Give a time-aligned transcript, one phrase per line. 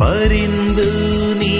[0.00, 0.88] பரிந்து
[1.34, 1.54] நீ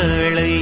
[0.00, 0.52] ஜனங்களை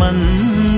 [0.00, 0.73] mình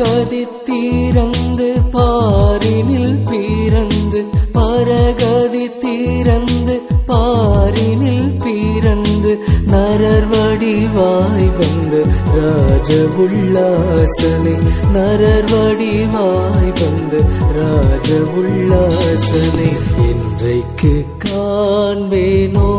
[0.00, 4.20] பரகதி தீரந்து பாரினில் பீரந்து
[4.56, 6.74] பரகதி தீரந்து
[7.08, 9.32] பாரினில் பீரந்து
[9.72, 12.02] நரர் வடிவாய் வந்து
[12.36, 12.90] ராஜ
[13.24, 14.56] உல்லாசனை
[14.96, 17.20] நரர் வடிவாய் வந்து
[17.58, 19.70] ராஜ உல்லாசனை
[20.10, 20.94] இன்றைக்கு
[21.26, 22.70] காண்பேனோ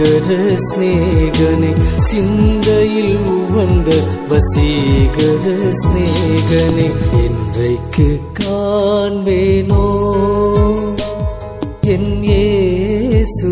[0.00, 0.34] வசீகர
[0.66, 3.88] ஸ்நேகனே சிந்தையில் உவந்த
[4.30, 5.44] வசீகர
[5.80, 6.86] ஸ்நேகனே
[7.22, 8.06] என்றைக்கு
[8.38, 9.84] காண்பேனோ?
[11.88, 13.50] என் இயேசு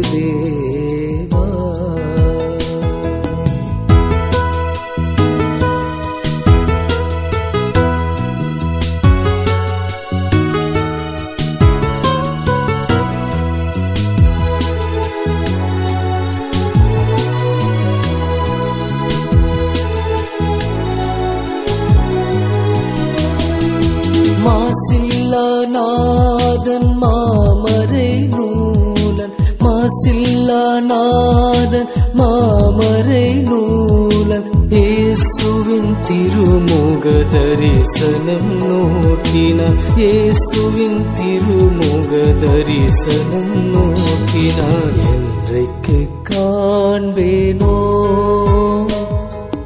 [32.19, 45.99] மாமரை நூலன் இயேசுவின் திருமுக தரிசனம் நோக்கினான் இயேசுவின் திருமுக தரிசனம் நோக்கினான் என்றைக்கு
[46.31, 47.77] காண்பேனோ?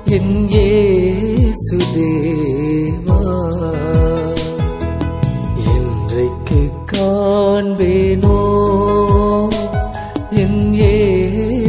[0.09, 0.35] என்
[1.85, 3.21] ஏசுதேவா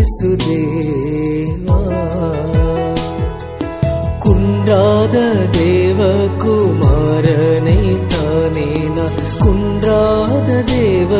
[0.04, 0.30] இயேசு
[4.24, 5.16] குன்றாத
[5.50, 6.00] தேவ
[6.44, 7.78] குமாரனை
[8.14, 11.12] தானே நான் குன்றாத தேவ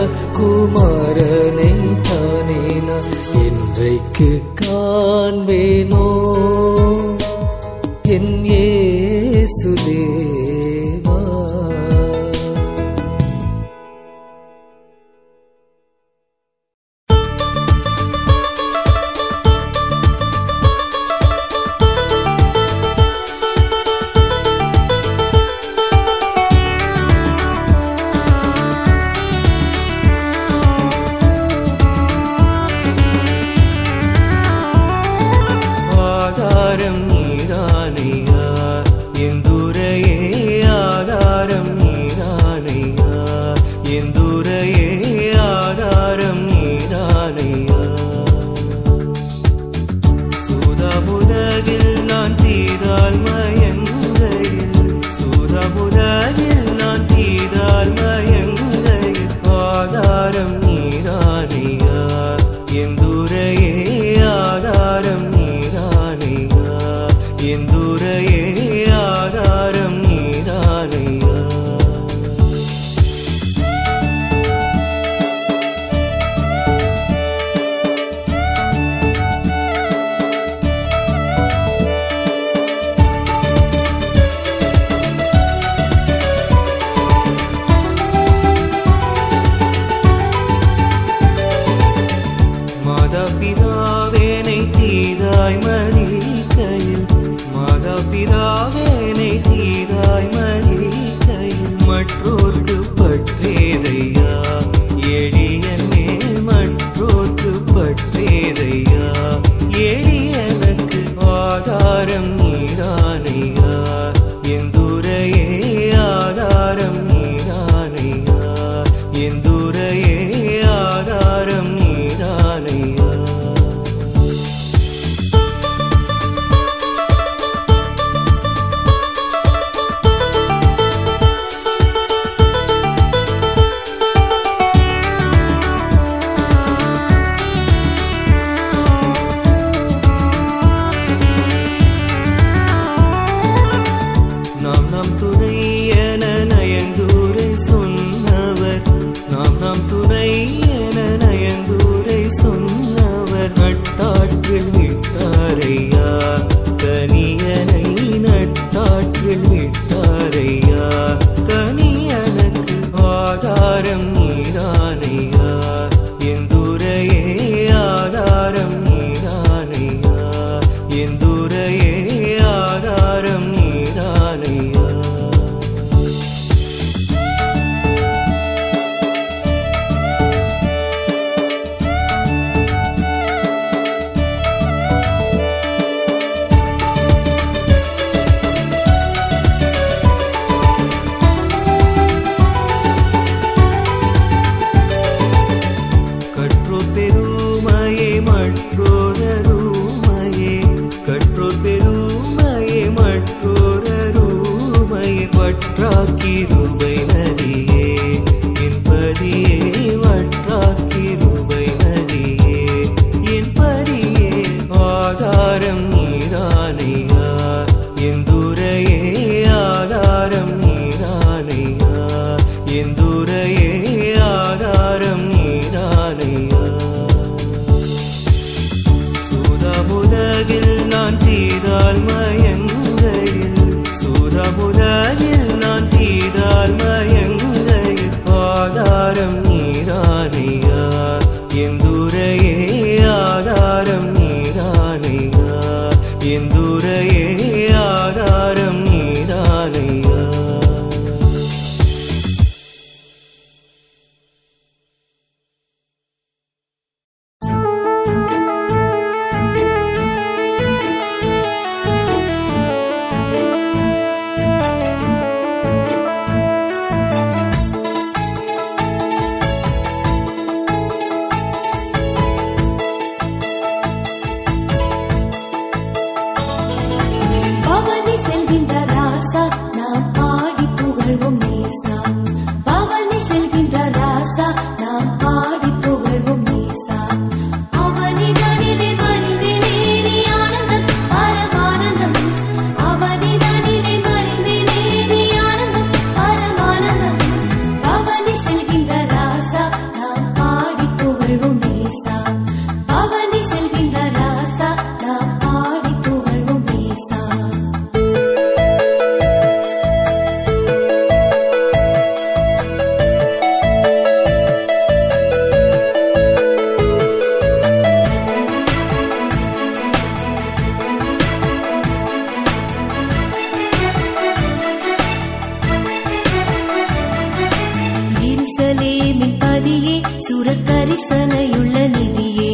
[330.64, 332.52] சுரத்தரிசனையுள்ள நிதியே.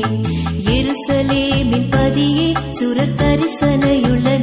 [0.65, 4.37] எருசலேமின் பதியே சுரத்தரிசனையுள்ள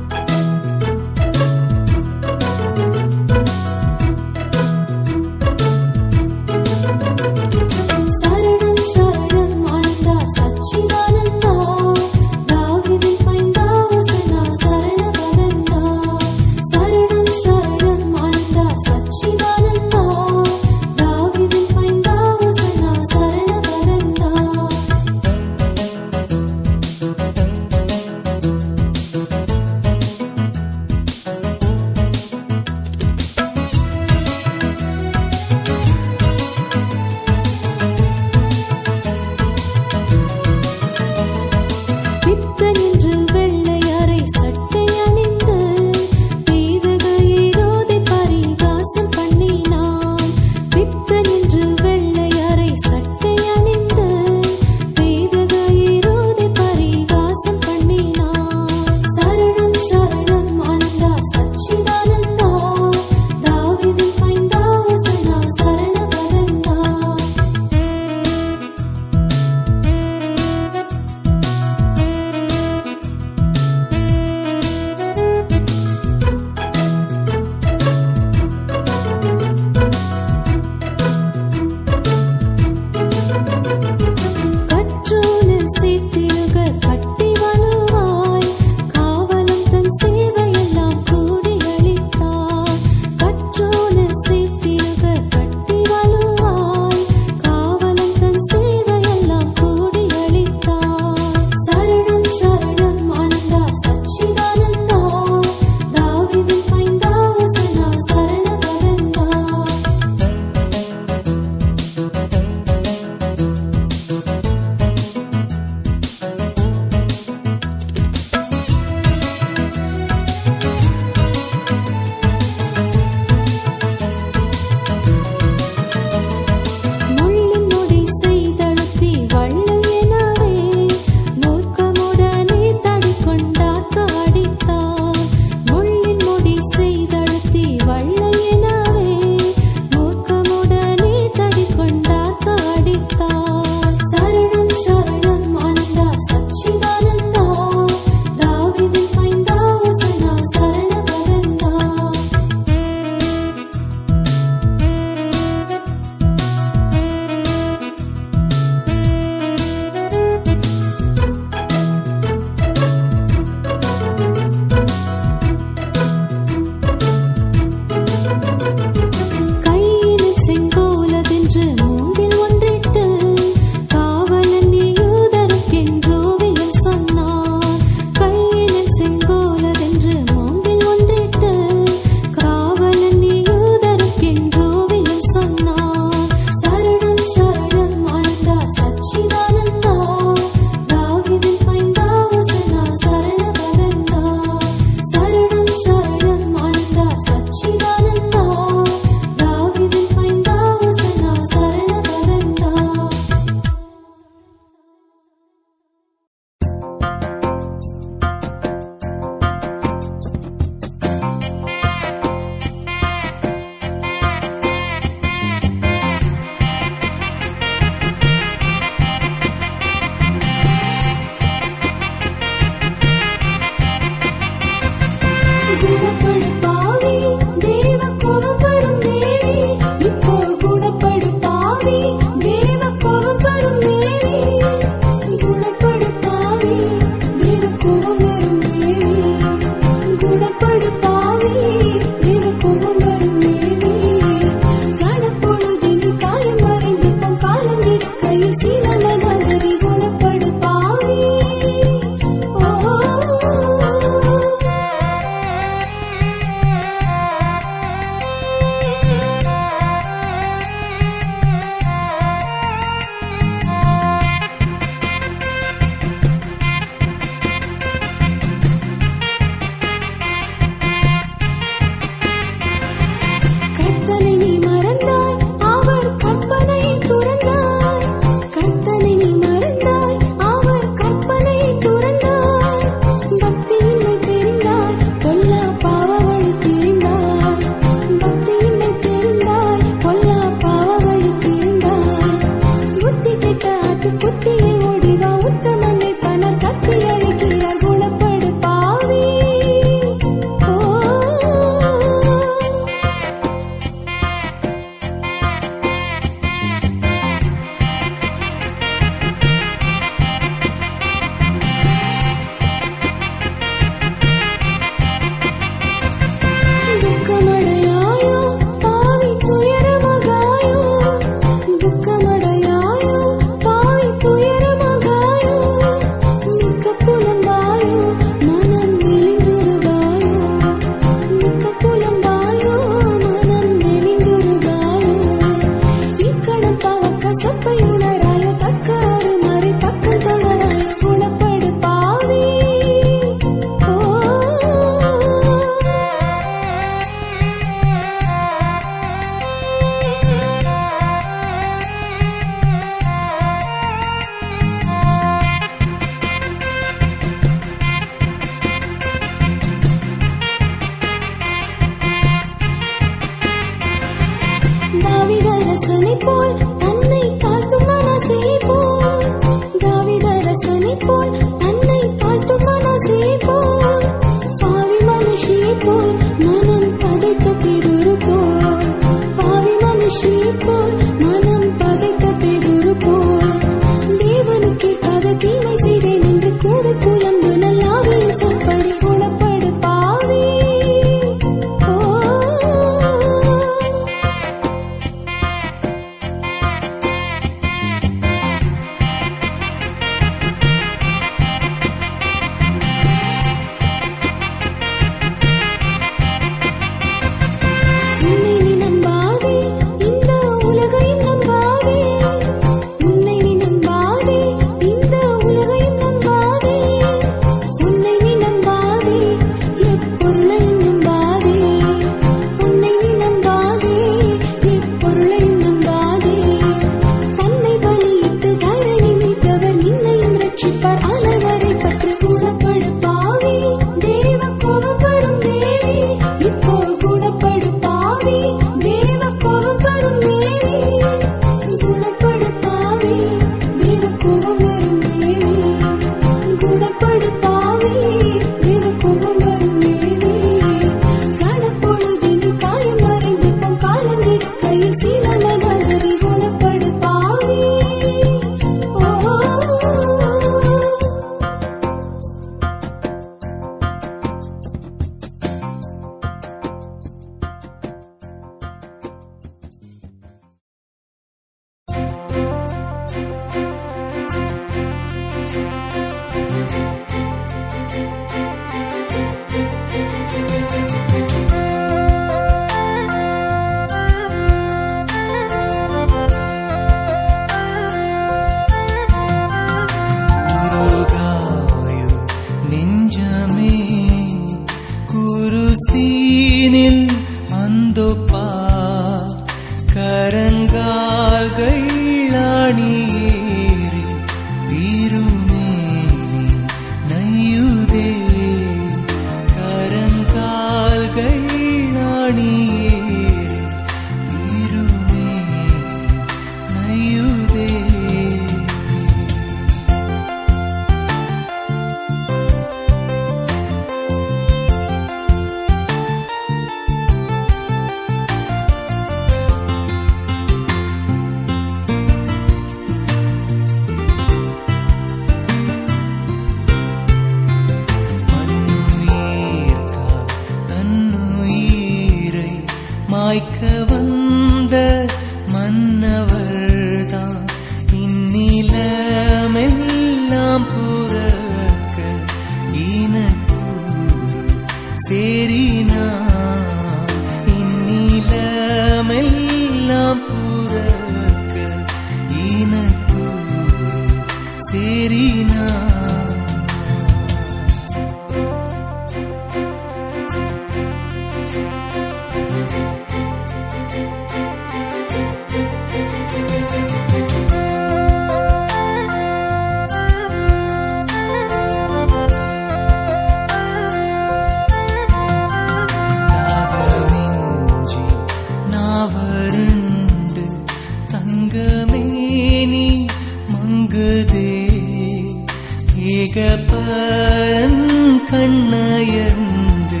[598.48, 600.00] கண்ணயர்ந்து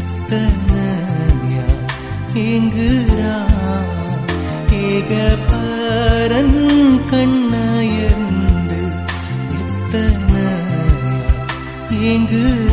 [0.00, 1.64] எத்தனையா
[2.42, 3.32] ஏங்குறா
[4.82, 6.54] ஏகபரன்
[7.12, 8.80] கண்ணயர்ந்து
[9.50, 10.54] நித்தனையா
[12.04, 12.65] ஏங்குறா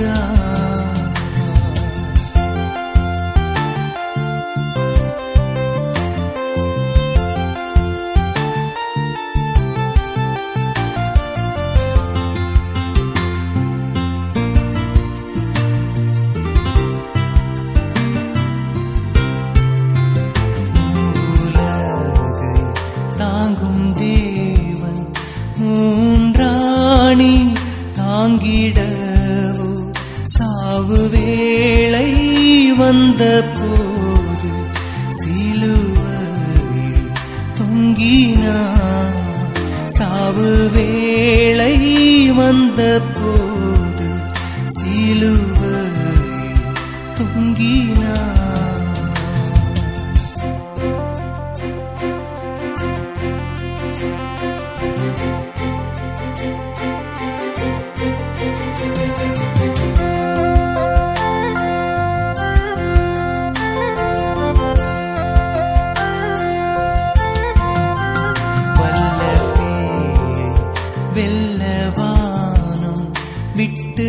[73.63, 74.07] விட்டு